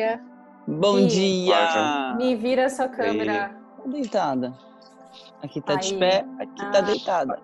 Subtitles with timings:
[0.00, 0.20] dia.
[0.66, 2.14] Bom Ih, dia!
[2.16, 3.50] Me vira sua câmera.
[3.76, 4.52] Tá deitada.
[5.42, 5.98] Aqui tá de Aí.
[5.98, 6.80] pé, aqui tá Ah.
[6.80, 7.38] deitada.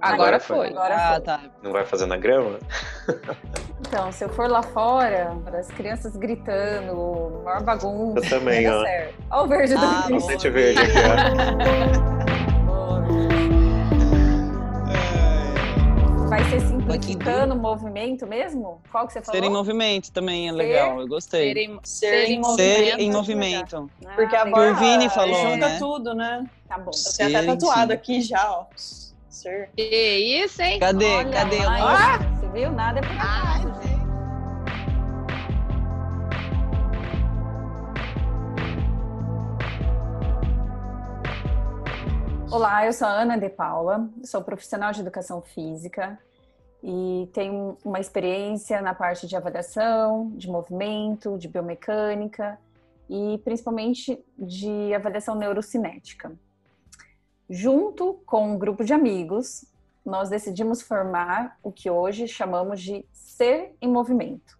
[0.00, 0.56] Agora Agora foi.
[0.56, 0.68] foi.
[0.68, 1.20] Agora Ah, foi.
[1.22, 1.40] tá.
[1.62, 2.58] Não vai fazer na grama?
[3.80, 8.18] Então, se eu for lá fora, as crianças gritando, maior bagunça.
[8.24, 8.80] Eu também, ó.
[9.30, 10.22] Olha o verde do Ah, Cris.
[10.22, 10.28] bom.
[10.28, 12.08] Sente verde aqui, Vai
[16.98, 18.80] ser simplificando o movimento mesmo?
[18.90, 19.40] Qual que você falou?
[19.40, 21.52] Ser em movimento também é legal, eu gostei.
[21.52, 23.00] Ser em, Ser ser em Ser movimento.
[23.00, 23.90] em movimento.
[24.04, 24.60] Ah, Porque a legal.
[24.60, 25.78] Por borra Vini falou, junta né?
[25.78, 26.46] tudo, né?
[26.68, 26.90] Tá bom.
[26.90, 27.96] Eu tenho até tatuado sim.
[27.98, 28.66] aqui já, ó.
[28.76, 29.70] Ser.
[29.76, 30.78] Que isso, hein?
[30.80, 31.06] Cadê?
[31.06, 32.40] Olha Cadê o nosso?
[32.40, 32.72] Você viu?
[32.72, 33.98] Nada é por acaso, gente.
[42.50, 46.18] Olá, eu sou a Ana De Paula, sou profissional de educação física
[46.82, 52.58] e tenho uma experiência na parte de avaliação, de movimento, de biomecânica
[53.08, 56.32] e principalmente de avaliação neurocinética.
[57.50, 59.64] Junto com um grupo de amigos,
[60.04, 64.58] nós decidimos formar o que hoje chamamos de Ser em Movimento.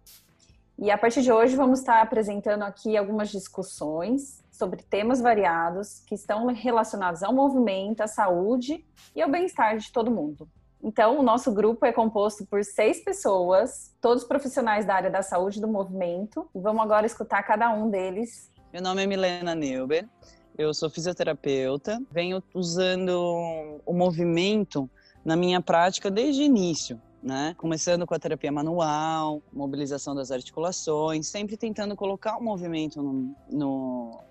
[0.77, 6.15] E a partir de hoje vamos estar apresentando aqui algumas discussões sobre temas variados que
[6.15, 10.49] estão relacionados ao movimento, à saúde e ao bem-estar de todo mundo.
[10.81, 15.59] Então, o nosso grupo é composto por seis pessoas, todos profissionais da área da saúde
[15.59, 16.47] do movimento.
[16.55, 18.49] Vamos agora escutar cada um deles.
[18.71, 20.07] Meu nome é Milena Neuber,
[20.57, 24.89] eu sou fisioterapeuta, venho usando o movimento
[25.25, 27.01] na minha prática desde o início.
[27.21, 27.53] Né?
[27.57, 34.21] Começando com a terapia manual, mobilização das articulações, sempre tentando colocar o movimento no, no-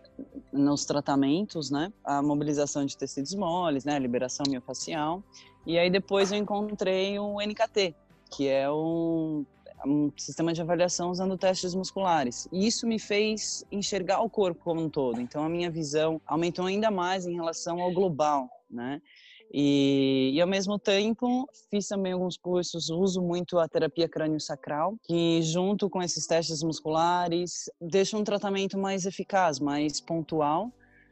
[0.53, 1.93] nos tratamentos, né?
[2.05, 3.97] A mobilização de tecidos moles, né?
[3.97, 5.23] A liberação miofacial.
[5.67, 7.95] E aí depois eu encontrei o NKT,
[8.31, 9.45] que é um,
[9.87, 12.49] um sistema de avaliação usando testes musculares.
[12.51, 15.21] E isso me fez enxergar o corpo como um todo.
[15.21, 19.01] Então a minha visão aumentou ainda mais em relação ao global, né?
[19.53, 25.41] E, e ao mesmo tempo fiz também alguns cursos, uso muito a terapia crânio-sacral, que
[25.43, 30.71] junto com esses testes musculares deixa um tratamento mais eficaz, mais pontual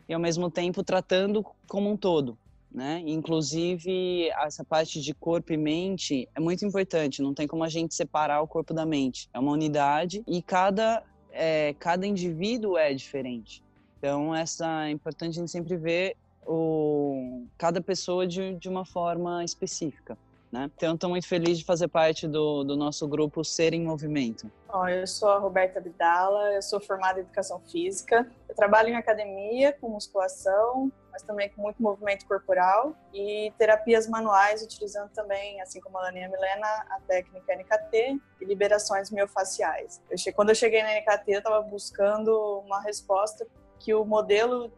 [0.08, 2.38] e ao mesmo tempo tratando como um todo.
[2.70, 3.02] Né?
[3.06, 7.22] Inclusive, essa parte de corpo e mente é muito importante.
[7.22, 9.30] Não tem como a gente separar o corpo da mente.
[9.32, 13.64] É uma unidade e cada, é, cada indivíduo é diferente.
[13.98, 19.44] Então, essa é importante a gente sempre ver o, cada pessoa de, de uma forma
[19.44, 20.16] específica.
[20.50, 20.70] Né?
[20.76, 24.50] Então, estou muito feliz de fazer parte do, do nosso grupo Ser em Movimento.
[24.68, 28.30] Ó, eu sou a Roberta Vidala, eu sou formada em educação física.
[28.48, 34.62] Eu trabalho em academia com musculação, mas também com muito movimento corporal e terapias manuais,
[34.62, 40.00] utilizando também, assim como a Ana e a Milena, a técnica NKT e liberações miofaciais.
[40.08, 43.44] Eu che- Quando eu cheguei na NKT, eu estava buscando uma resposta
[43.80, 44.70] que o modelo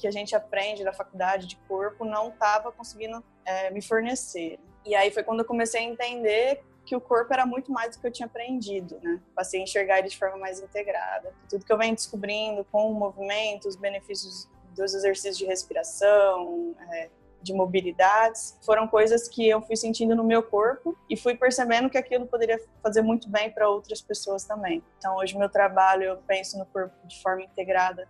[0.00, 4.58] que a gente aprende da faculdade de corpo não estava conseguindo é, me fornecer.
[4.84, 8.00] E aí foi quando eu comecei a entender que o corpo era muito mais do
[8.00, 9.20] que eu tinha aprendido, né?
[9.34, 11.32] Passei a enxergar ele de forma mais integrada.
[11.48, 17.10] Tudo que eu venho descobrindo com o movimento, os benefícios dos exercícios de respiração, é,
[17.42, 21.98] de mobilidades, foram coisas que eu fui sentindo no meu corpo e fui percebendo que
[21.98, 24.82] aquilo poderia fazer muito bem para outras pessoas também.
[24.98, 28.08] Então, hoje meu trabalho eu penso no corpo de forma integrada,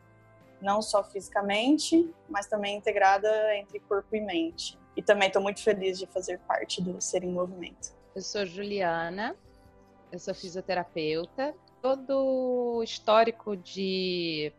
[0.60, 4.78] não só fisicamente, mas também integrada entre corpo e mente.
[4.96, 7.92] E também estou muito feliz de fazer parte do Ser em Movimento.
[8.14, 9.36] Eu sou Juliana,
[10.12, 11.54] eu sou fisioterapeuta.
[11.80, 14.52] Todo o histórico de,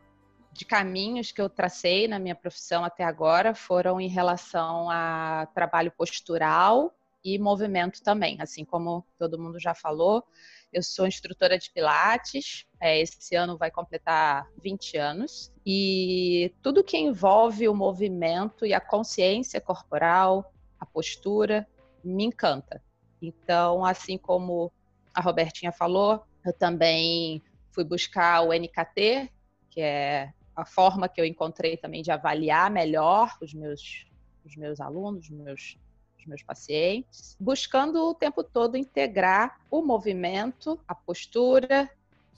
[0.52, 5.92] de caminhos que eu tracei na minha profissão até agora foram em relação a trabalho
[5.92, 8.38] postural e movimento também.
[8.42, 10.24] Assim como todo mundo já falou,
[10.72, 16.98] eu sou instrutora de Pilates, é, esse ano vai completar 20 anos, e tudo que
[16.98, 21.68] envolve o movimento e a consciência corporal, a postura,
[22.04, 22.82] me encanta.
[23.22, 24.72] Então, assim como
[25.14, 27.42] a Robertinha falou, eu também
[27.72, 29.30] fui buscar o NKT,
[29.70, 34.06] que é a forma que eu encontrei também de avaliar melhor os meus,
[34.46, 35.78] os meus alunos, os meus,
[36.22, 41.90] os meus pacientes, buscando o tempo todo integrar o movimento, a postura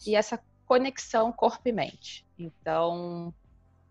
[0.06, 2.26] e essa conexão corpo e mente.
[2.38, 3.34] Então,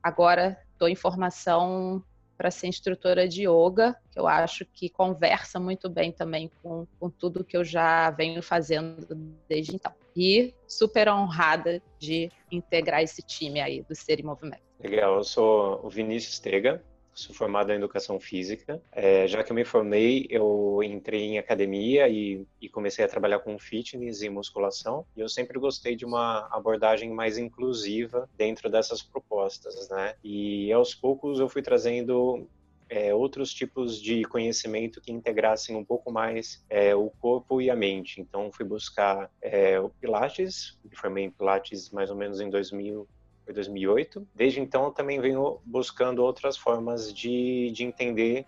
[0.03, 2.03] agora estou em formação
[2.37, 7.09] para ser instrutora de yoga, que eu acho que conversa muito bem também com, com
[7.09, 9.07] tudo que eu já venho fazendo
[9.49, 9.93] desde então.
[10.17, 14.63] E super honrada de integrar esse time aí do Ser em Movimento.
[14.81, 16.83] Legal, eu sou o Vinícius Tega,
[17.15, 18.81] sou formado em educação física.
[18.91, 23.41] É, já que eu me formei, eu entrei em academia e, e, comecei a trabalhar
[23.41, 25.05] com fitness e musculação.
[25.17, 30.15] E eu sempre gostei de uma abordagem mais inclusiva dentro dessas propostas, né?
[30.25, 32.49] E aos poucos eu fui trazendo
[32.93, 37.75] é, outros tipos de conhecimento que integrassem um pouco mais é, o corpo e a
[37.75, 38.21] mente.
[38.21, 43.09] Então, fui buscar é, o Pilates, me formei em Pilates mais ou menos em 2000,
[43.45, 44.27] foi 2008.
[44.35, 48.47] Desde então, eu também venho buscando outras formas de, de entender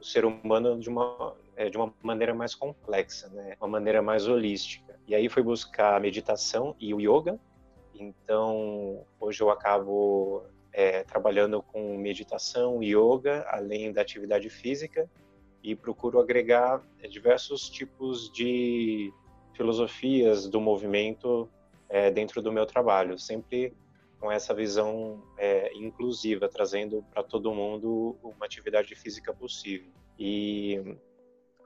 [0.00, 3.56] o ser humano de uma, é, de uma maneira mais complexa, né?
[3.60, 4.98] uma maneira mais holística.
[5.06, 7.38] E aí fui buscar a meditação e o yoga.
[7.94, 15.08] Então, hoje eu acabo é, trabalhando com meditação, yoga, além da atividade física,
[15.62, 19.12] e procuro agregar diversos tipos de
[19.54, 21.48] filosofias do movimento
[21.88, 23.72] é, dentro do meu trabalho, sempre
[24.22, 29.90] com essa visão é, inclusiva, trazendo para todo mundo uma atividade física possível.
[30.16, 30.80] E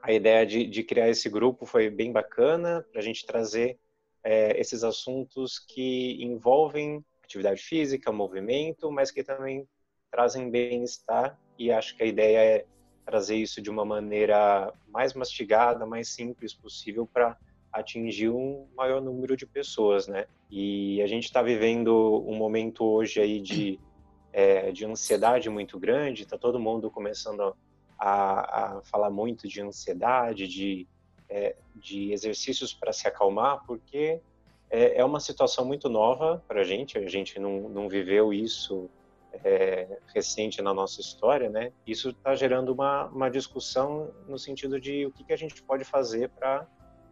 [0.01, 3.77] a ideia de, de criar esse grupo foi bem bacana para a gente trazer
[4.23, 9.67] é, esses assuntos que envolvem atividade física, movimento, mas que também
[10.09, 11.39] trazem bem-estar.
[11.59, 12.65] E acho que a ideia é
[13.05, 17.37] trazer isso de uma maneira mais mastigada, mais simples possível para
[17.79, 20.25] atingir um maior número de pessoas, né?
[20.49, 23.79] E a gente está vivendo um momento hoje aí de,
[24.31, 27.55] é, de ansiedade muito grande, está todo mundo começando
[27.99, 30.87] a, a, falar muito de ansiedade, de,
[31.29, 34.21] é, de exercícios para se acalmar, porque
[34.69, 38.89] é, é uma situação muito nova para a gente, a gente não, não viveu isso
[39.43, 41.71] é, recente na nossa história, né?
[41.85, 45.83] Isso está gerando uma, uma discussão no sentido de o que, que a gente pode
[45.83, 46.67] fazer para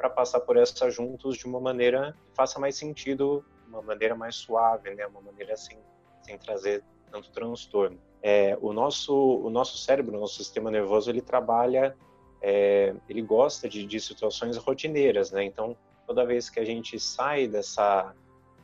[0.06, 4.36] para passar por essa juntos de uma maneira que faça mais sentido, uma maneira mais
[4.36, 5.06] suave, né?
[5.08, 5.78] Uma maneira sem,
[6.22, 8.00] sem trazer tanto transtorno.
[8.22, 11.96] É, o nosso o nosso cérebro, o nosso sistema nervoso, ele trabalha,
[12.42, 15.44] é, ele gosta de, de situações rotineiras, né?
[15.44, 15.76] Então,
[16.06, 18.14] toda vez que a gente sai dessa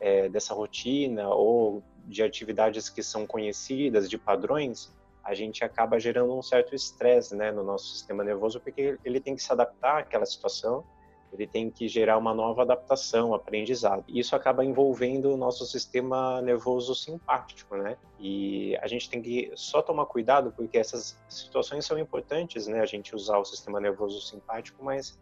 [0.00, 4.92] é, dessa rotina ou de atividades que são conhecidas, de padrões,
[5.24, 9.36] a gente acaba gerando um certo estresse, né, no nosso sistema nervoso, porque ele tem
[9.36, 10.84] que se adaptar àquela situação
[11.32, 14.04] ele tem que gerar uma nova adaptação, aprendizado.
[14.08, 17.96] Isso acaba envolvendo o nosso sistema nervoso simpático, né?
[18.20, 22.80] E a gente tem que só tomar cuidado porque essas situações são importantes, né?
[22.80, 25.18] A gente usar o sistema nervoso simpático, mas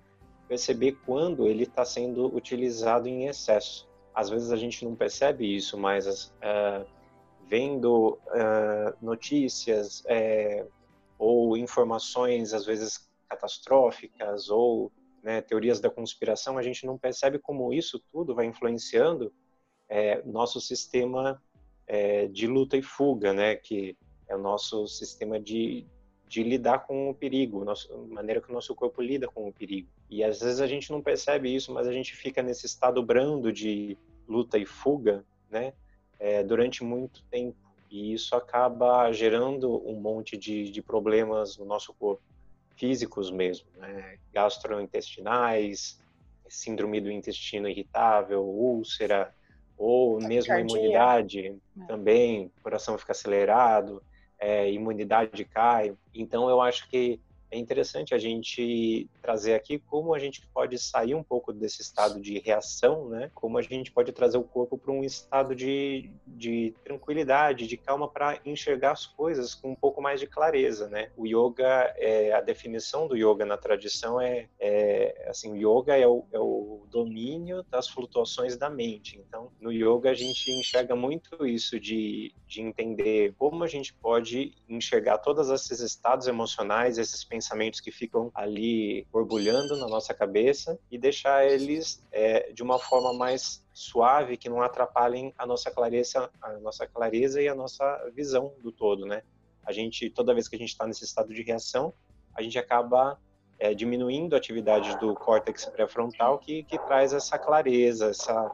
[0.49, 3.89] perceber quando ele está sendo utilizado em excesso.
[4.13, 6.85] Às vezes a gente não percebe isso, mas uh,
[7.47, 10.69] vendo uh, notícias uh,
[11.17, 14.91] ou informações às vezes catastróficas ou
[15.23, 19.33] né, teorias da conspiração, a gente não percebe como isso tudo vai influenciando
[19.89, 21.43] é, nosso sistema
[21.87, 23.97] é, de luta e fuga, né, que
[24.29, 25.87] é o nosso sistema de,
[26.29, 29.89] de lidar com o perigo, a maneira que o nosso corpo lida com o perigo.
[30.09, 33.53] E às vezes a gente não percebe isso, mas a gente fica nesse estado brando
[33.53, 35.73] de luta e fuga, né,
[36.19, 37.59] é, durante muito tempo.
[37.91, 42.23] E isso acaba gerando um monte de, de problemas no nosso corpo
[42.81, 44.17] físicos mesmo, né?
[44.33, 46.01] gastrointestinais,
[46.49, 49.35] síndrome do intestino irritável, úlcera,
[49.77, 51.87] ou mesmo imunidade é.
[51.87, 54.03] também, coração fica acelerado,
[54.39, 55.95] é, imunidade cai.
[56.15, 57.21] Então eu acho que
[57.51, 62.21] é interessante a gente trazer aqui como a gente pode sair um pouco desse estado
[62.21, 63.31] de reação, né?
[63.35, 68.09] Como a gente pode trazer o corpo para um estado de, de tranquilidade, de calma
[68.09, 71.11] para enxergar as coisas com um pouco mais de clareza, né?
[71.17, 76.07] O yoga, é, a definição do yoga na tradição é, é assim, o yoga é
[76.07, 79.19] o, é o domínio das flutuações da mente.
[79.19, 84.55] Então, no yoga a gente enxerga muito isso de, de entender como a gente pode
[84.69, 90.79] enxergar todos esses estados emocionais, esses pensamentos pensamentos que ficam ali borbulhando na nossa cabeça
[90.91, 96.31] e deixar eles é, de uma forma mais suave, que não atrapalhem a nossa clareza,
[96.43, 99.23] a nossa clareza e a nossa visão do todo, né?
[99.65, 101.95] A gente, toda vez que a gente está nesse estado de reação,
[102.35, 103.19] a gente acaba
[103.59, 108.51] é, diminuindo a atividade do córtex pré-frontal que, que traz essa clareza, essa,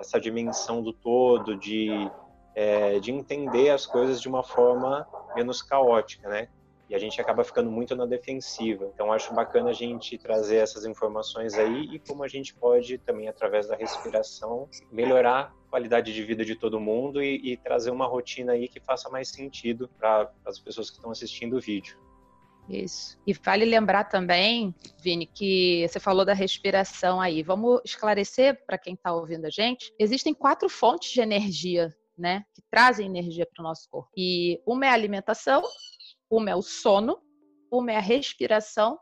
[0.00, 2.10] essa dimensão do todo, de,
[2.52, 6.48] é, de entender as coisas de uma forma menos caótica, né?
[6.88, 8.90] E a gente acaba ficando muito na defensiva.
[8.94, 13.28] Então acho bacana a gente trazer essas informações aí e como a gente pode também
[13.28, 18.06] através da respiração melhorar a qualidade de vida de todo mundo e, e trazer uma
[18.06, 21.98] rotina aí que faça mais sentido para as pessoas que estão assistindo o vídeo.
[22.68, 23.18] Isso.
[23.26, 27.42] E vale lembrar também, Vini, que você falou da respiração aí.
[27.42, 29.92] Vamos esclarecer para quem está ouvindo a gente.
[29.98, 34.10] Existem quatro fontes de energia, né, que trazem energia para o nosso corpo.
[34.16, 35.62] E uma é a alimentação,
[36.34, 37.22] Uma é o sono,
[37.70, 38.98] uma é a respiração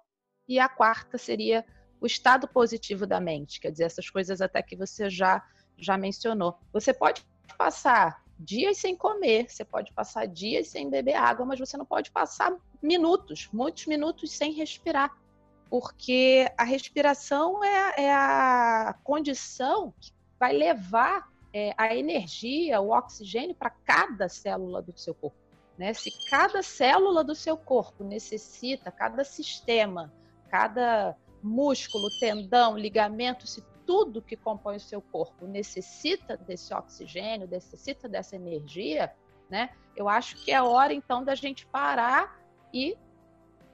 [0.46, 1.64] e a quarta seria
[1.98, 5.42] o estado positivo da mente, quer dizer, essas coisas até que você já
[5.78, 6.58] já mencionou.
[6.74, 7.24] Você pode
[7.56, 12.10] passar dias sem comer, você pode passar dias sem beber água, mas você não pode
[12.10, 15.10] passar minutos, muitos minutos sem respirar,
[15.70, 23.54] porque a respiração é, é a condição que vai levar é, a energia, o oxigênio
[23.54, 25.41] para cada célula do seu corpo.
[25.78, 25.94] Né?
[25.94, 30.12] Se cada célula do seu corpo necessita, cada sistema,
[30.48, 38.08] cada músculo, tendão, ligamento, se tudo que compõe o seu corpo necessita desse oxigênio, necessita
[38.08, 39.12] dessa energia,
[39.50, 39.70] né?
[39.96, 42.40] Eu acho que é hora então da gente parar
[42.72, 42.96] e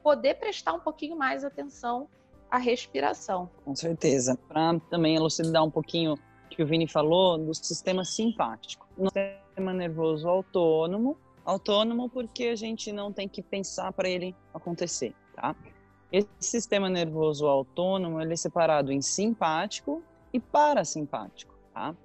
[0.02, 2.08] poder prestar um pouquinho mais atenção
[2.50, 3.50] à respiração.
[3.64, 4.36] Com certeza.
[4.48, 6.14] Para também elucidar um pouquinho
[6.50, 8.88] que o Vini falou do sistema simpático.
[8.96, 11.16] No sistema nervoso autônomo,
[11.48, 15.56] autônomo porque a gente não tem que pensar para ele acontecer, tá?
[16.12, 21.96] Esse sistema nervoso autônomo ele é separado em simpático e parasimpático, tá?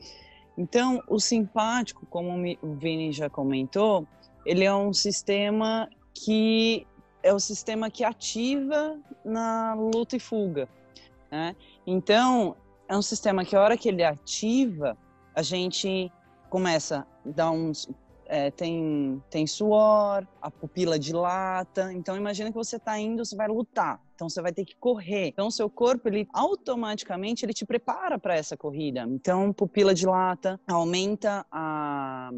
[0.58, 2.32] Então, o simpático, como
[2.62, 4.08] o Vini já comentou,
[4.46, 6.88] ele é um sistema que
[7.22, 10.70] é o sistema que ativa na luta e fuga,
[11.30, 11.54] né?
[11.86, 12.56] Então,
[12.88, 14.98] é um sistema que a hora que ele ativa,
[15.36, 16.10] a gente
[16.50, 17.90] começa a dar uns
[18.26, 21.92] é, tem, tem suor, a pupila dilata.
[21.94, 24.02] Então, imagina que você está indo, você vai lutar.
[24.16, 25.28] Então, você vai ter que correr.
[25.28, 29.02] Então, seu corpo, ele automaticamente, ele te prepara para essa corrida.
[29.10, 32.30] Então, pupila dilata, aumenta a,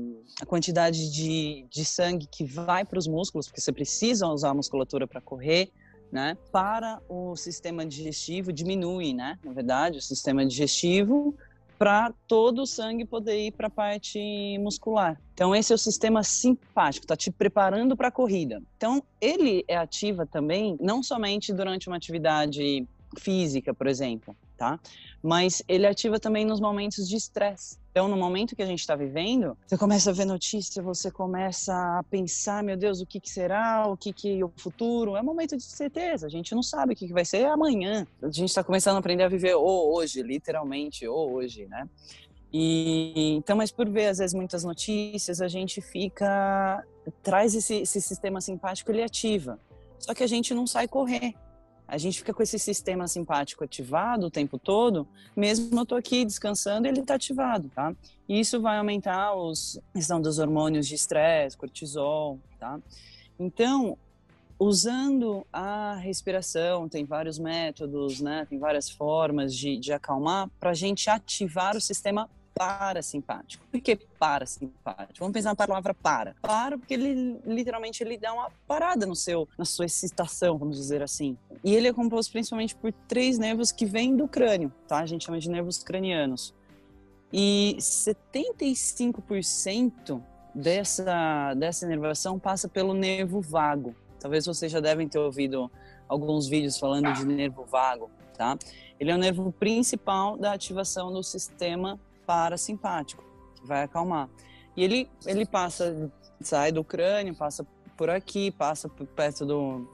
[0.41, 4.53] a quantidade de, de sangue que vai para os músculos, porque você precisa usar a
[4.53, 5.71] musculatura para correr.
[6.11, 6.37] Né?
[6.51, 9.37] Para o sistema digestivo diminui, né?
[9.43, 11.35] Na verdade, o sistema digestivo
[11.77, 15.19] para todo o sangue poder ir para a parte muscular.
[15.33, 18.61] Então esse é o sistema simpático, está te preparando para a corrida.
[18.77, 24.79] Então ele é ativa também, não somente durante uma atividade física, por exemplo, tá?
[25.21, 27.77] Mas ele ativa também nos momentos de estresse.
[27.95, 31.73] Então, no momento que a gente está vivendo, você começa a ver notícia, você começa
[31.73, 35.15] a pensar, meu Deus, o que, que será, o que, que o futuro.
[35.15, 36.27] É um momento de certeza.
[36.27, 38.05] A gente não sabe o que, que vai ser amanhã.
[38.21, 41.87] A gente está começando a aprender a viver o hoje, literalmente, o hoje, né?
[42.51, 46.85] E então, mas por ver às vezes muitas notícias, a gente fica
[47.23, 49.57] traz esse, esse sistema simpático, ele ativa.
[49.99, 51.33] Só que a gente não sai correr
[51.87, 56.25] a gente fica com esse sistema simpático ativado o tempo todo, mesmo eu tô aqui
[56.25, 57.93] descansando, ele está ativado, tá?
[58.27, 62.79] E isso vai aumentar os questão dos hormônios de estresse, cortisol, tá?
[63.39, 63.97] Então,
[64.57, 68.47] usando a respiração, tem vários métodos, né?
[68.49, 73.63] Tem várias formas de, de acalmar para a gente ativar o sistema parasimpático.
[73.69, 75.19] Por que parasimpático?
[75.19, 76.33] Vamos pensar na palavra para.
[76.41, 81.03] Para porque ele literalmente ele dá uma parada no seu, na sua excitação, vamos dizer
[81.03, 81.37] assim.
[81.63, 84.97] E ele é composto principalmente por três nervos que vêm do crânio, tá?
[84.99, 86.55] A gente chama de nervos cranianos.
[87.31, 90.21] E 75%
[90.53, 93.93] dessa dessa inervação passa pelo nervo vago.
[94.19, 95.69] Talvez vocês já devem ter ouvido
[96.07, 98.57] alguns vídeos falando de nervo vago, tá?
[98.97, 103.23] Ele é o nervo principal da ativação do sistema parasimpático,
[103.55, 104.29] que vai acalmar.
[104.75, 107.65] E ele, ele passa, sai do crânio, passa
[107.95, 109.87] por aqui, passa por perto do,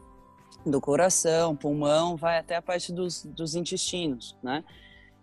[0.65, 4.63] do coração, pulmão, vai até a parte dos, dos intestinos, né?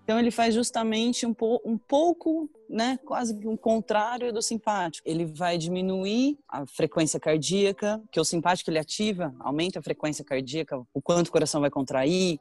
[0.05, 5.07] Então ele faz justamente um, po, um pouco, né, quase que um contrário do simpático.
[5.07, 10.81] Ele vai diminuir a frequência cardíaca, que o simpático ele ativa, aumenta a frequência cardíaca,
[10.95, 12.41] o quanto o coração vai contrair,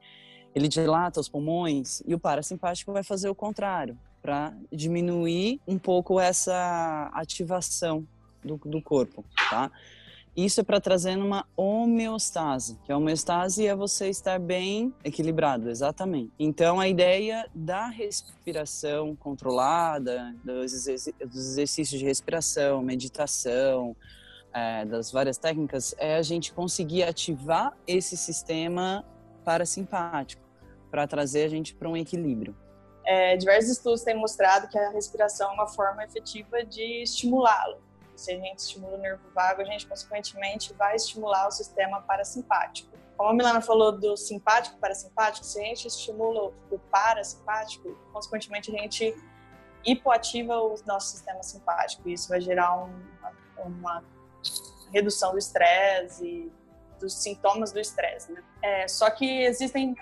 [0.55, 6.19] ele dilata os pulmões, e o parasimpático vai fazer o contrário para diminuir um pouco
[6.19, 8.05] essa ativação
[8.43, 9.71] do, do corpo, tá?
[10.35, 16.33] Isso é para trazer uma homeostase, que a homeostase é você estar bem equilibrado, exatamente.
[16.37, 23.95] Então, a ideia da respiração controlada, dos, exercícios de respiração, meditação,
[24.53, 29.05] é, das várias técnicas, é a gente conseguir ativar esse sistema
[29.45, 30.43] parasimpático
[30.91, 32.53] para trazer a gente para um equilíbrio.
[33.07, 37.81] É, diversos estudos têm mostrado que a respiração é uma forma efetiva de estimulá-lo.
[38.17, 42.91] Se a gente estimula o nervo vago, a gente consequentemente vai estimular o sistema parasimpático.
[43.15, 48.75] Como a Milana falou do simpático e parasimpático, se a gente estimula o parasimpático, consequentemente
[48.75, 49.15] a gente
[49.85, 52.09] hipoativa o nosso sistema simpático.
[52.09, 52.91] E isso vai gerar um,
[53.57, 54.03] uma
[54.91, 56.51] redução do estresse e
[56.99, 58.33] dos sintomas do estresse.
[58.33, 58.43] Né?
[58.61, 59.95] É, só que existem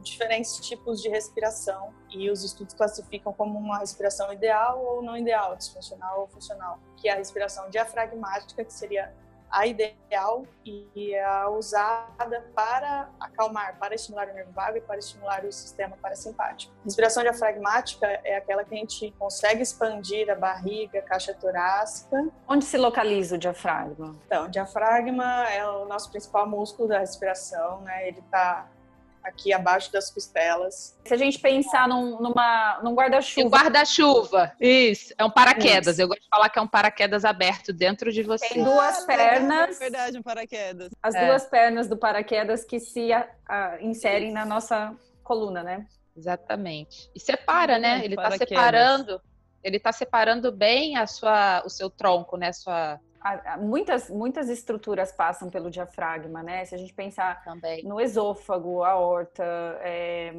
[0.00, 5.56] diferentes tipos de respiração e os estudos classificam como uma respiração ideal ou não ideal,
[5.56, 9.12] disfuncional ou funcional, que é a respiração diafragmática, que seria
[9.52, 15.44] a ideal e a usada para acalmar, para estimular o nervo vago e para estimular
[15.44, 16.72] o sistema parasimpático.
[16.82, 22.28] Respiração diafragmática é aquela que a gente consegue expandir a barriga, a caixa torácica.
[22.48, 24.16] Onde se localiza o diafragma?
[24.26, 28.08] Então, o diafragma é o nosso principal músculo da respiração, né?
[28.08, 28.66] Ele está
[29.22, 30.98] aqui abaixo das costelas.
[31.04, 33.48] Se a gente pensar num, numa, num guarda-chuva.
[33.48, 35.14] guarda-chuva, isso.
[35.16, 35.94] É um paraquedas.
[35.94, 36.02] Isso.
[36.02, 38.48] Eu gosto de falar que é um paraquedas aberto dentro de você.
[38.48, 39.76] Tem duas Ah, pernas.
[39.76, 40.90] É verdade, um paraquedas.
[41.02, 41.26] As É.
[41.26, 45.86] duas pernas do paraquedas que se a- a- inserem na nossa coluna, né?
[46.16, 47.10] Exatamente.
[47.14, 47.98] E separa, né?
[47.98, 49.20] Hum, Ele está separando.
[49.64, 52.52] Ele está separando bem a sua, o seu tronco, né?
[52.52, 53.00] Sua A-
[53.60, 56.64] Muitas, muitas estruturas passam pelo diafragma, né?
[56.64, 57.84] Se a gente pensar também.
[57.84, 59.44] no esôfago, a horta,
[59.80, 60.34] é,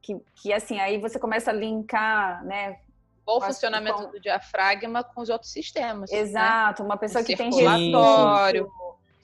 [0.00, 2.78] que, que assim, aí você começa a linkar, né?
[3.24, 6.10] Bom funcionamento com- do diafragma com os outros sistemas.
[6.10, 6.18] né?
[6.18, 8.68] Exato, uma pessoa que tem refluxo,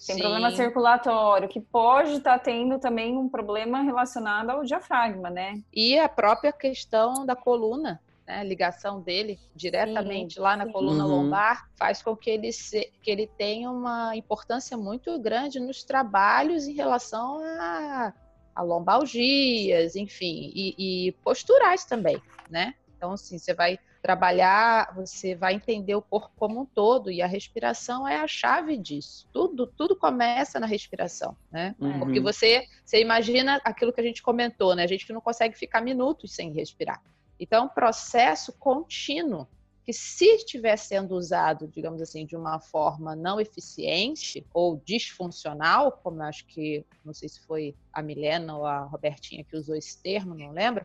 [0.06, 0.22] tem Sim.
[0.22, 5.60] problema circulatório, que pode estar tendo também um problema relacionado ao diafragma, né?
[5.74, 8.40] E a própria questão da coluna, né?
[8.40, 10.72] A ligação dele diretamente lá na sim.
[10.72, 11.22] coluna Uhum.
[11.22, 16.68] lombar faz com que ele, se- que ele tenha uma importância muito grande nos trabalhos
[16.68, 18.12] em relação a,
[18.54, 22.20] a lombalgias, enfim, e, e posturais também,
[22.50, 22.74] né?
[22.96, 27.26] Então, assim, você vai trabalhar, você vai entender o corpo como um todo e a
[27.26, 29.28] respiração é a chave disso.
[29.32, 31.74] Tudo, tudo começa na respiração, né?
[31.80, 31.98] Uhum.
[32.00, 34.82] Porque você, você imagina aquilo que a gente comentou, né?
[34.84, 37.00] A gente não consegue ficar minutos sem respirar.
[37.38, 39.46] Então, é um processo contínuo
[39.88, 46.20] que se estiver sendo usado, digamos assim, de uma forma não eficiente ou disfuncional, como
[46.20, 50.02] eu acho que, não sei se foi a Milena ou a Robertinha que usou esse
[50.02, 50.84] termo, não lembro,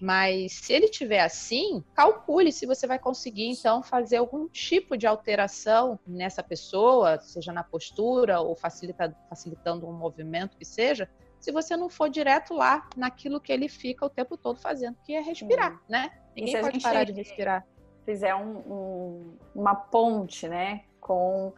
[0.00, 5.04] mas se ele tiver assim, calcule se você vai conseguir, então, fazer algum tipo de
[5.04, 11.10] alteração nessa pessoa, seja na postura ou facilita- facilitando um movimento que seja,
[11.44, 15.12] se você não for direto lá naquilo que ele fica o tempo todo fazendo, que
[15.14, 16.10] é respirar, né?
[16.34, 17.66] E Ninguém pode parar de respirar.
[18.06, 21.52] fizer um- um- uma ponte, né, com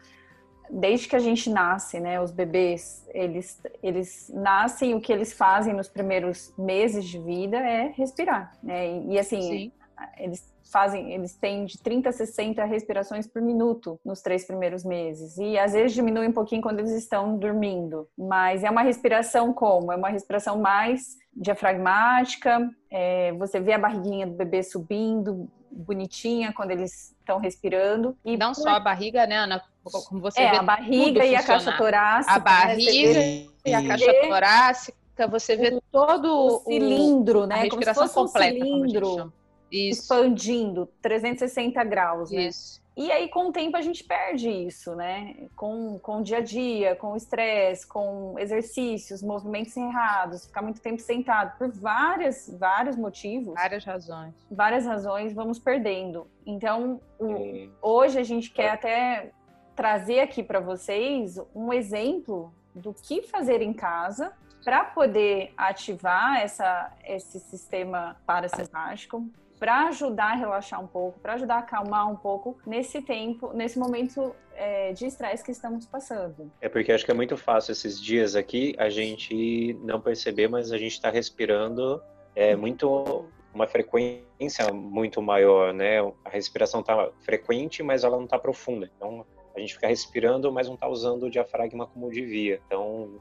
[0.69, 5.73] desde que a gente nasce, né, os bebês, eles eles nascem o que eles fazem
[5.73, 8.89] nos primeiros meses de vida é respirar, né?
[8.89, 9.73] E, e, assim, Sim.
[10.19, 15.39] Eles fazem, eles têm de 30 a 60 respirações por minuto nos três primeiros meses.
[15.39, 18.09] E às vezes diminui um pouquinho quando eles estão dormindo.
[18.17, 19.93] Mas é uma respiração como?
[19.93, 22.71] É uma respiração mais diafragmática.
[22.91, 28.17] é, você vê a barriguinha do bebê subindo, bonitinha, quando eles estão respirando.
[28.25, 29.63] E Não por- só a barriga, né, Ana?
[30.09, 31.65] Como você é, vê a barriga e a funcionar.
[31.65, 32.35] caixa torácica.
[32.35, 32.45] A né?
[32.45, 33.21] barriga
[33.65, 37.69] e a caixa vê torácica, você vê todo o o cilindro, a né?
[37.69, 39.33] Como se respiração fosse um completa, a gente cilindro.
[39.71, 42.43] Isso, expandindo 360 graus, né?
[42.47, 42.85] isso.
[42.99, 45.49] E aí, com o tempo, a gente perde isso, né?
[45.55, 50.81] Com, com o dia a dia, com o estresse, com exercícios, movimentos errados, ficar muito
[50.81, 54.35] tempo sentado, por várias, vários motivos, Várias razões.
[54.51, 56.27] várias razões, vamos perdendo.
[56.47, 59.31] Então, o- hoje a gente quer até
[59.75, 64.33] trazer aqui para vocês um exemplo do que fazer em casa
[64.65, 69.23] para poder ativar essa, esse sistema parasimpático,
[69.59, 73.79] para ajudar a relaxar um pouco, para ajudar a acalmar um pouco nesse tempo, nesse
[73.79, 76.51] momento é, de estresse que estamos passando.
[76.61, 80.73] É porque acho que é muito fácil esses dias aqui a gente não perceber, mas
[80.73, 82.01] a gente está respirando
[82.35, 86.01] é muito uma frequência muito maior, né?
[86.23, 88.91] A respiração está frequente, mas ela não está profunda.
[88.95, 89.25] Então
[89.57, 92.61] a gente fica respirando, mas não está usando o diafragma como devia.
[92.67, 93.19] Então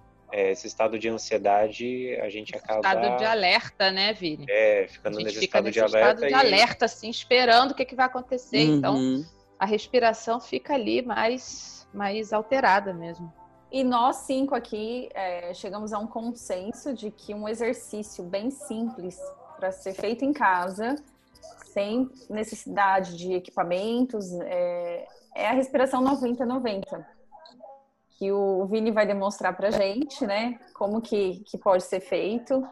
[0.52, 4.45] esse estado de ansiedade a gente acaba Estado de alerta, né, Vini?
[4.50, 7.10] é, A ficando gente nesse fica estado nesse de alerta estado de e alerta, assim,
[7.10, 8.60] esperando o que, que vai acontecer.
[8.60, 9.26] Então, Uhum.
[9.60, 13.32] a respiração fica ali mais, mais alterada mesmo.
[13.71, 19.19] E nós cinco aqui é, chegamos a um consenso de que um exercício bem simples
[19.58, 20.95] para ser feito em casa,
[21.65, 27.06] sem necessidade de equipamentos, é, é a respiração 90-90.
[28.17, 30.60] Que o Vini vai demonstrar para gente, né?
[30.73, 32.65] Como que, que pode ser feito.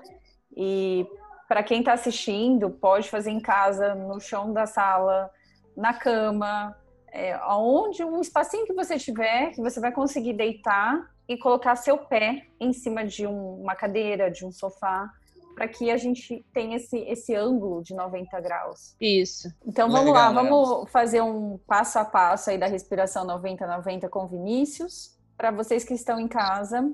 [0.56, 1.06] E
[1.48, 5.30] para quem está assistindo, pode fazer em casa, no chão da sala,
[5.76, 6.76] na cama,
[7.12, 11.98] é, aonde um espacinho que você tiver, que você vai conseguir deitar e colocar seu
[11.98, 15.10] pé em cima de um- uma cadeira, de um sofá,
[15.56, 18.96] para que a gente tenha esse, esse ângulo de 90 graus.
[19.00, 19.48] Isso.
[19.66, 24.26] Então vamos lá, Legal, vamos fazer um passo a passo aí da respiração 90-90 com
[24.28, 26.94] Vinícius, para vocês que estão em casa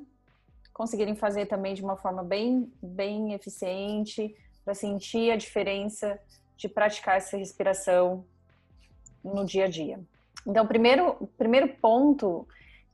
[0.73, 6.17] conseguirem fazer também de uma forma bem, bem eficiente, para sentir a diferença
[6.55, 8.23] de praticar essa respiração
[9.21, 9.99] no dia a dia.
[10.47, 12.47] Então, primeiro, primeiro ponto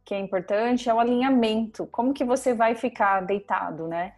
[0.04, 1.88] que é importante é o alinhamento.
[1.88, 4.14] Como que você vai ficar deitado, né?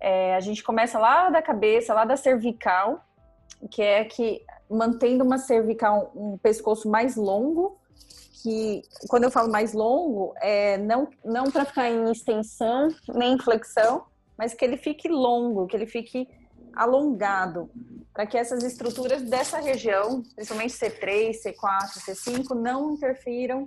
[0.00, 3.04] É, a gente começa lá da cabeça, lá da cervical,
[3.70, 7.78] que é que mantendo uma cervical, um pescoço mais longo,
[8.44, 13.38] que quando eu falo mais longo, é não, não para ficar em extensão nem em
[13.38, 14.04] flexão,
[14.36, 16.28] mas que ele fique longo, que ele fique
[16.76, 17.70] alongado,
[18.12, 23.66] para que essas estruturas dessa região, principalmente C3, C4, C5, não interfiram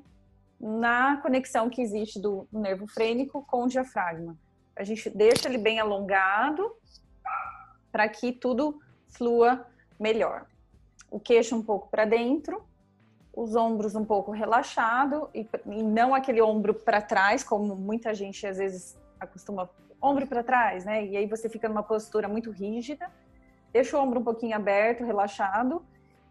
[0.60, 4.38] na conexão que existe do nervo frênico com o diafragma.
[4.76, 6.72] A gente deixa ele bem alongado
[7.92, 9.66] para que tudo flua
[10.00, 10.46] melhor.
[11.10, 12.64] O queixo um pouco para dentro,
[13.38, 18.48] os ombros um pouco relaxado e, e não aquele ombro para trás, como muita gente
[18.48, 19.70] às vezes acostuma
[20.02, 21.06] ombro para trás, né?
[21.06, 23.12] E aí você fica numa postura muito rígida.
[23.72, 25.86] Deixa o ombro um pouquinho aberto, relaxado.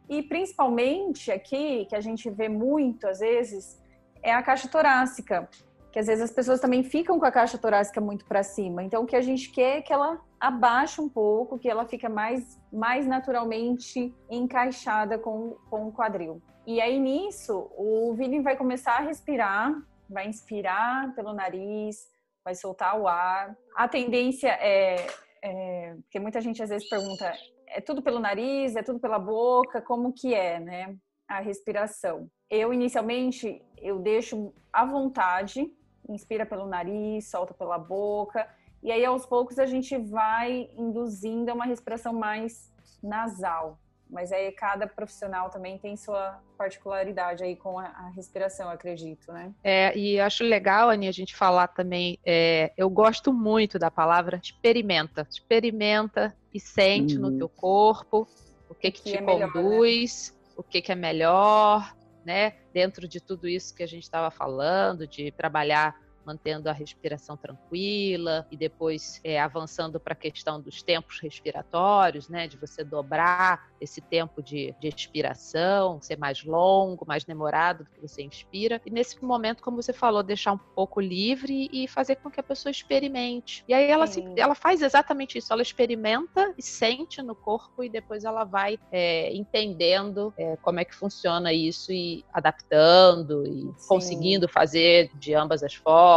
[0.09, 3.81] E principalmente aqui, que a gente vê muito às vezes,
[4.21, 5.49] é a caixa torácica,
[5.93, 8.83] que às vezes as pessoas também ficam com a caixa torácica muito para cima.
[8.83, 12.09] Então o que a gente quer é que ela abaixe um pouco, que ela fica
[12.09, 16.43] mais, mais naturalmente encaixada com, com o quadril.
[16.67, 19.73] E aí nisso, o Vini vai começar a respirar,
[20.11, 22.11] vai inspirar pelo nariz,
[22.45, 23.57] vai soltar o ar.
[23.77, 25.07] A tendência é,
[25.41, 27.33] é porque muita gente às vezes pergunta,
[27.69, 30.97] é tudo pelo nariz, é tudo pela boca, como que é, né?
[31.29, 32.29] A respiração.
[32.51, 35.73] Eu inicialmente eu deixo à vontade,
[36.09, 38.49] inspira pelo nariz, solta pela boca,
[38.83, 43.79] e aí aos poucos a gente vai induzindo uma respiração mais nasal.
[44.09, 49.53] Mas aí cada profissional também tem sua particularidade aí com a, a respiração, acredito, né?
[49.65, 52.19] É, e acho legal, Ani, a gente falar também.
[52.25, 55.27] É, eu gosto muito da palavra experimenta.
[55.29, 57.23] Experimenta e sente uhum.
[57.23, 58.29] no teu corpo
[58.69, 60.55] o que, que, que te é conduz, melhor, né?
[60.57, 62.55] o que, que é melhor, né?
[62.73, 68.47] Dentro de tudo isso que a gente estava falando, de trabalhar mantendo a respiração tranquila
[68.51, 74.01] e depois é, avançando para a questão dos tempos respiratórios, né, de você dobrar esse
[74.01, 78.81] tempo de, de expiração, ser mais longo, mais demorado do que você inspira.
[78.85, 82.43] E nesse momento, como você falou, deixar um pouco livre e fazer com que a
[82.43, 83.63] pessoa experimente.
[83.69, 87.89] E aí ela, se, ela faz exatamente isso, ela experimenta e sente no corpo e
[87.89, 93.89] depois ela vai é, entendendo é, como é que funciona isso e adaptando e Sim.
[93.89, 96.16] conseguindo fazer de ambas as formas,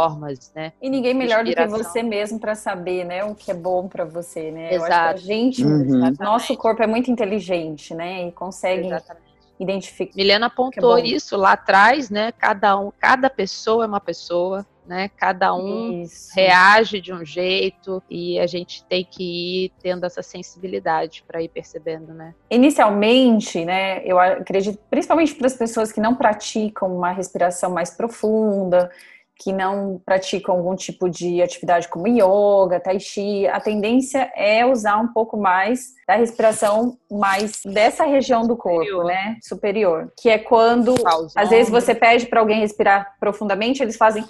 [0.54, 0.72] né?
[0.80, 4.04] E ninguém melhor do que você mesmo para saber, né, o que é bom para
[4.04, 4.74] você, né?
[4.74, 4.90] Exato.
[4.90, 6.12] Eu acho que a gente, uhum.
[6.20, 8.28] nosso corpo é muito inteligente gente, né?
[8.28, 9.24] E consegue Exatamente.
[9.58, 10.16] identificar.
[10.16, 12.32] Milena apontou é isso lá atrás, né?
[12.32, 15.10] Cada um, cada pessoa é uma pessoa, né?
[15.16, 16.30] Cada um Isso.
[16.34, 21.48] reage de um jeito e a gente tem que ir tendo essa sensibilidade para ir
[21.48, 22.34] percebendo, né?
[22.50, 24.02] Inicialmente, né?
[24.04, 28.90] Eu acredito, principalmente para as pessoas que não praticam uma respiração mais profunda,
[29.42, 34.98] que não praticam algum tipo de atividade como yoga, tai chi, a tendência é usar
[34.98, 39.04] um pouco mais da respiração mais dessa região do corpo, superior.
[39.06, 39.36] né?
[39.42, 40.94] Superior, que é quando
[41.34, 44.24] às vezes você pede para alguém respirar profundamente, eles fazem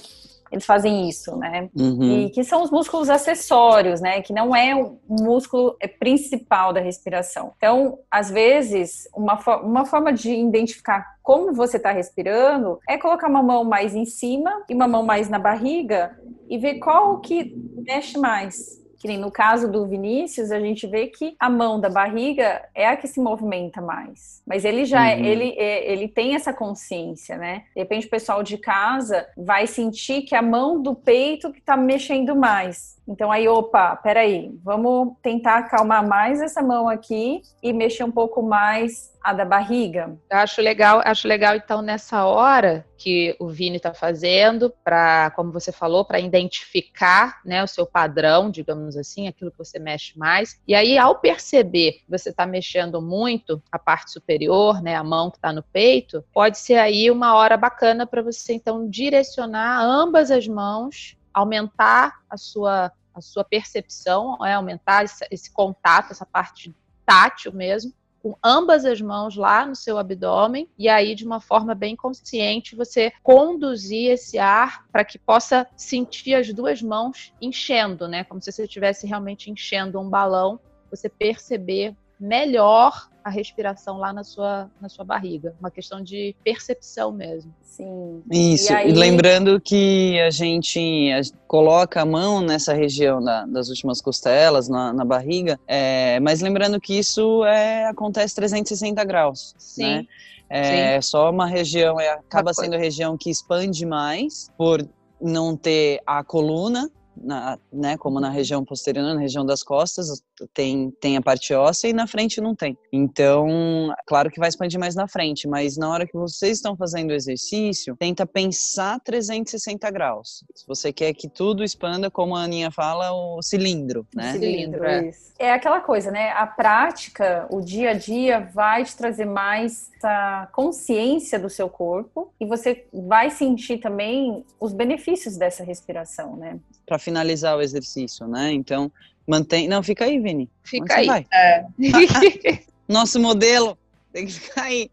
[0.51, 1.69] eles fazem isso, né?
[1.75, 2.23] Uhum.
[2.23, 4.21] E que são os músculos acessórios, né?
[4.21, 7.53] Que não é o músculo é principal da respiração.
[7.57, 13.43] Então, às vezes, uma, uma forma de identificar como você está respirando é colocar uma
[13.43, 17.55] mão mais em cima e uma mão mais na barriga e ver qual que
[17.87, 21.89] mexe mais que nem no caso do Vinícius, a gente vê que a mão da
[21.89, 24.43] barriga é a que se movimenta mais.
[24.47, 25.25] Mas ele já é, uhum.
[25.25, 27.65] ele, é, ele tem essa consciência, né?
[27.75, 31.79] De repente o pessoal de casa vai sentir que a mão do peito que tá
[31.79, 33.00] mexendo mais.
[33.11, 38.41] Então aí, opa, peraí, vamos tentar acalmar mais essa mão aqui e mexer um pouco
[38.41, 40.17] mais a da barriga.
[40.31, 45.51] Eu acho legal, acho legal então nessa hora que o Vini está fazendo para, como
[45.51, 50.61] você falou, para identificar, né, o seu padrão, digamos assim, aquilo que você mexe mais.
[50.67, 55.33] E aí, ao perceber que você está mexendo muito a parte superior, né, a mão
[55.33, 60.31] que está no peito, pode ser aí uma hora bacana para você então direcionar ambas
[60.31, 66.75] as mãos aumentar a sua a sua percepção, é, aumentar esse, esse contato, essa parte
[67.05, 67.93] tátil mesmo,
[68.23, 72.77] com ambas as mãos lá no seu abdômen e aí de uma forma bem consciente
[72.77, 78.23] você conduzir esse ar para que possa sentir as duas mãos enchendo, né?
[78.25, 84.25] Como se você estivesse realmente enchendo um balão, você perceber melhor a respiração lá na
[84.25, 85.55] sua, na sua barriga.
[85.61, 87.55] Uma questão de percepção mesmo.
[87.63, 88.23] Sim.
[88.31, 88.91] Isso, e, aí...
[88.91, 91.11] e lembrando que a gente
[91.47, 96.81] coloca a mão nessa região da, das últimas costelas, na, na barriga, é, mas lembrando
[96.81, 99.55] que isso é, acontece 360 graus.
[99.57, 99.83] Sim.
[99.83, 100.07] Né?
[100.49, 101.11] É Sim.
[101.11, 104.85] só uma região, é, acaba sendo a região que expande mais por
[105.21, 110.91] não ter a coluna, na, né, como na região posterior, na região das costas, tem,
[111.01, 112.77] tem a parte óssea e na frente não tem.
[112.93, 117.11] Então, claro que vai expandir mais na frente, mas na hora que vocês estão fazendo
[117.11, 120.45] o exercício, tenta pensar 360 graus.
[120.55, 124.33] Se você quer que tudo expanda, como a Aninha fala, o cilindro, né?
[124.33, 125.11] Cilindro, é.
[125.39, 126.31] É aquela coisa, né?
[126.33, 132.33] A prática, o dia a dia vai te trazer mais essa consciência do seu corpo
[132.41, 136.59] e você vai sentir também os benefícios dessa respiração, né?
[136.87, 138.53] Para finalizar o exercício, né?
[138.53, 138.91] Então,
[139.27, 139.69] mantém.
[139.69, 140.51] Não, fica aí, Vini.
[140.63, 141.27] Fica Onde aí.
[141.33, 141.65] É.
[142.89, 143.79] Nosso modelo
[144.13, 144.91] tem que ficar aí.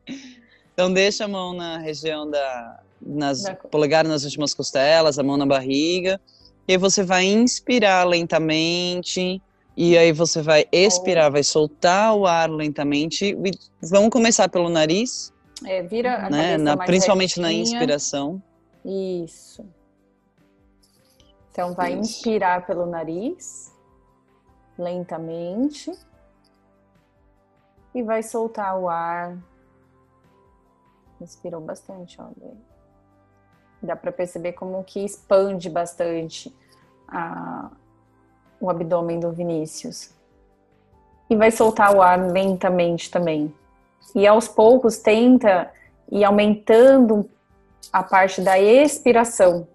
[0.73, 2.79] Então, deixa a mão na região da.
[2.99, 6.19] Nas, polegar nas últimas costelas, a mão na barriga.
[6.67, 9.41] E aí você vai inspirar lentamente.
[9.75, 13.37] E aí você vai expirar, vai soltar o ar lentamente.
[13.81, 15.31] Vamos começar pelo nariz.
[15.63, 16.57] É, vira a né?
[16.57, 17.47] na, Principalmente retinha.
[17.47, 18.41] na inspiração.
[18.83, 19.63] Isso.
[21.51, 22.01] Então vai Isso.
[22.01, 23.73] inspirar pelo nariz,
[24.77, 25.91] lentamente.
[27.93, 29.37] E vai soltar o ar.
[31.19, 32.53] Inspirou bastante, olha.
[33.81, 36.55] Dá para perceber como que expande bastante
[37.07, 37.71] a,
[38.59, 40.13] o abdômen do Vinícius.
[41.29, 43.53] E vai soltar o ar lentamente também.
[44.15, 45.71] E aos poucos tenta
[46.11, 47.29] ir aumentando
[47.91, 49.67] a parte da expiração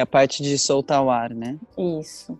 [0.00, 1.58] que é a parte de soltar o ar, né?
[1.76, 2.38] Isso.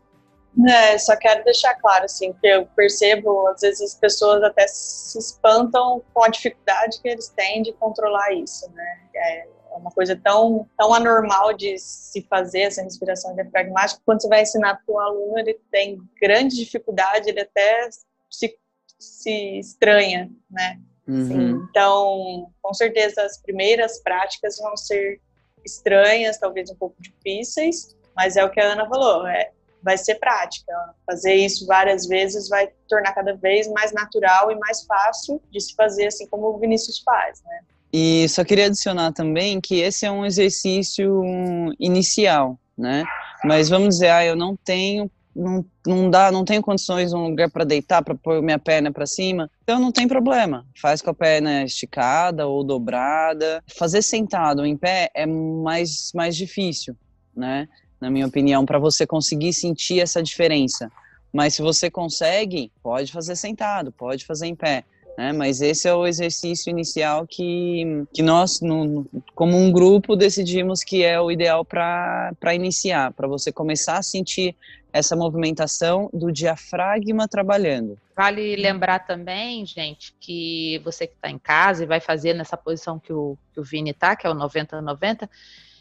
[0.68, 5.18] É, só quero deixar claro, assim, que eu percebo, às vezes as pessoas até se
[5.18, 9.00] espantam com a dificuldade que eles têm de controlar isso, né?
[9.14, 9.46] É
[9.76, 14.82] uma coisa tão, tão anormal de se fazer essa respiração diafragmática, quando você vai ensinar
[14.84, 17.88] para o aluno, ele tem grande dificuldade, ele até
[18.28, 18.58] se,
[18.98, 20.80] se estranha, né?
[21.06, 21.66] Uhum.
[21.70, 25.20] Então, com certeza, as primeiras práticas vão ser
[25.64, 29.50] estranhas, talvez um pouco difíceis, mas é o que a Ana falou, é,
[29.82, 30.72] vai ser prática.
[31.06, 35.74] Fazer isso várias vezes vai tornar cada vez mais natural e mais fácil de se
[35.74, 37.60] fazer, assim como o Vinícius faz, né?
[37.92, 41.22] E só queria adicionar também que esse é um exercício
[41.78, 43.04] inicial, né?
[43.42, 47.50] Mas vamos dizer, ah, eu não tenho não, não dá, não tenho condições, um lugar
[47.50, 50.66] para deitar, para pôr minha perna para cima, então não tem problema.
[50.80, 53.62] Faz com a perna esticada ou dobrada.
[53.78, 56.96] Fazer sentado em pé é mais mais difícil,
[57.34, 57.68] né?
[58.00, 60.90] Na minha opinião, para você conseguir sentir essa diferença.
[61.32, 64.84] Mas se você consegue, pode fazer sentado, pode fazer em pé.
[65.16, 65.32] Né?
[65.32, 71.04] Mas esse é o exercício inicial que, que nós, no, como um grupo, decidimos que
[71.04, 74.56] é o ideal para iniciar, para você começar a sentir
[74.92, 77.96] essa movimentação do diafragma trabalhando.
[78.16, 82.98] Vale lembrar também, gente, que você que está em casa e vai fazer nessa posição
[82.98, 85.28] que o, que o Vini está, que é o 90-90,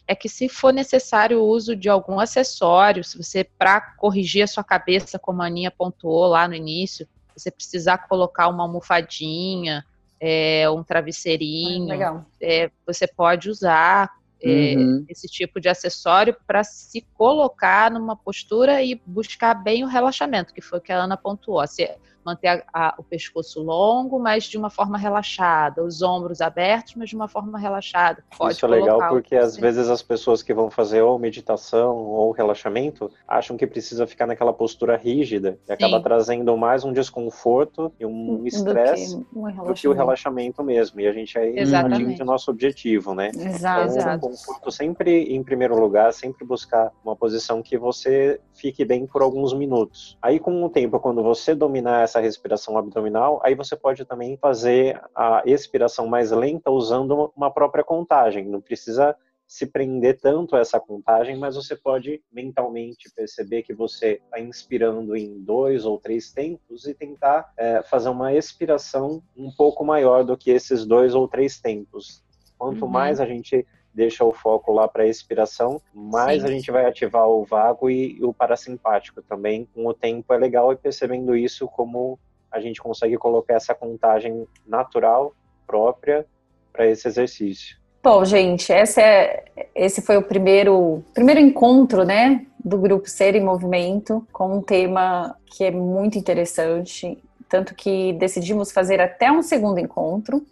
[0.08, 4.48] é que se for necessário o uso de algum acessório, se você, para corrigir a
[4.48, 7.08] sua cabeça, como a Aninha pontuou lá no início,
[7.40, 9.86] você precisar colocar uma almofadinha,
[10.20, 15.06] é, um travesseirinho, ah, é, você pode usar é, uhum.
[15.10, 20.62] esse tipo de acessório para se colocar numa postura e buscar bem o relaxamento, que
[20.62, 21.66] foi o que a Ana pontuou.
[21.68, 21.90] Se,
[22.30, 27.10] manter a, a, o pescoço longo, mas de uma forma relaxada, os ombros abertos, mas
[27.10, 28.24] de uma forma relaxada.
[28.38, 32.32] Pode Isso é legal porque às vezes as pessoas que vão fazer ou meditação ou
[32.32, 35.74] relaxamento acham que precisa ficar naquela postura rígida e Sim.
[35.74, 41.00] acaba trazendo mais um desconforto e um estresse do, do, que o relaxamento mesmo.
[41.00, 42.04] E a gente aí Exatamente.
[42.04, 43.32] atinge o nosso objetivo, né?
[43.36, 43.98] Exato.
[43.98, 49.06] Então, o conforto sempre em primeiro lugar, sempre buscar uma posição que você fique bem
[49.06, 50.18] por alguns minutos.
[50.22, 55.02] Aí com o tempo, quando você dominar essa respiração abdominal, aí você pode também fazer
[55.16, 58.46] a expiração mais lenta usando uma própria contagem.
[58.48, 59.16] Não precisa
[59.50, 65.16] se prender tanto a essa contagem, mas você pode mentalmente perceber que você está inspirando
[65.16, 70.38] em dois ou três tempos e tentar é, fazer uma expiração um pouco maior do
[70.38, 72.24] que esses dois ou três tempos.
[72.60, 72.92] Quanto uhum.
[72.92, 76.48] mais a gente deixa o foco lá para a expiração, mais Sim.
[76.48, 79.68] a gente vai ativar o vago e o parasimpático também.
[79.74, 82.20] Com o tempo é legal e percebendo isso como
[82.52, 85.34] a gente consegue colocar essa contagem natural
[85.68, 86.26] própria
[86.72, 87.78] para esse exercício.
[88.02, 89.44] Bom, gente, esse, é,
[89.76, 95.36] esse foi o primeiro, primeiro encontro, né, do grupo Ser em Movimento, com um tema
[95.46, 100.46] que é muito interessante, tanto que decidimos fazer até um segundo encontro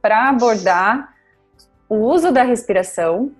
[0.00, 1.12] para abordar
[1.92, 3.32] o uso da respiração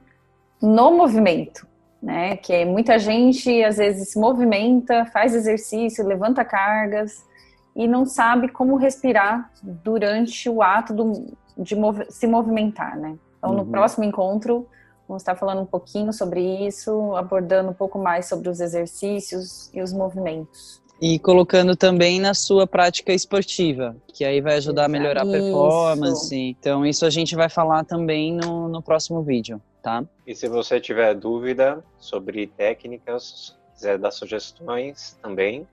[0.60, 1.66] no movimento,
[2.02, 2.36] né?
[2.36, 7.24] Que muita gente às vezes se movimenta, faz exercício, levanta cargas
[7.74, 13.16] e não sabe como respirar durante o ato do, de mov se movimentar, né?
[13.38, 13.56] Então, uhum.
[13.56, 14.68] no próximo encontro,
[15.08, 19.80] vamos estar falando um pouquinho sobre isso, abordando um pouco mais sobre os exercícios e
[19.80, 20.82] os movimentos.
[21.04, 26.32] E colocando também na sua prática esportiva, que aí vai ajudar a melhorar a performance.
[26.32, 30.04] Então, isso a gente vai falar também no, no próximo vídeo, tá?
[30.24, 35.66] E se você tiver dúvida sobre técnicas, quiser dar sugestões também,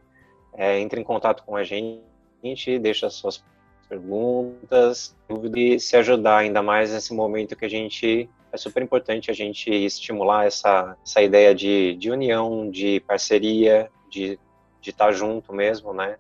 [0.58, 3.44] é, entre em contato com a gente, deixa suas
[3.88, 9.30] perguntas, dúvidas e se ajudar ainda mais nesse momento que a gente é super importante
[9.30, 14.40] a gente estimular essa, essa ideia de, de união, de parceria, de
[14.82, 16.18] de estar tá junto mesmo, né?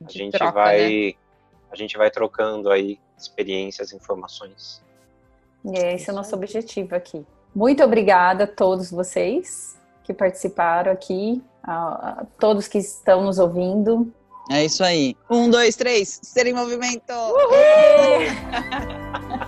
[0.00, 1.12] A de gente troca, vai né?
[1.70, 4.82] a gente vai trocando aí experiências, informações.
[5.64, 7.26] E esse é o nosso objetivo aqui.
[7.54, 14.12] Muito obrigada a todos vocês que participaram aqui, a, a todos que estão nos ouvindo.
[14.50, 15.16] É isso aí.
[15.28, 17.12] Um, dois, três, ser em movimento!